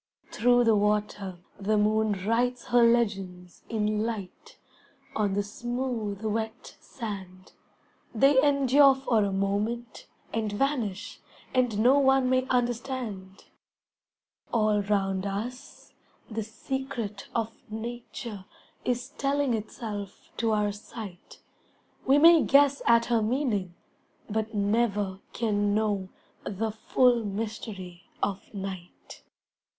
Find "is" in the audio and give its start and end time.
18.83-19.09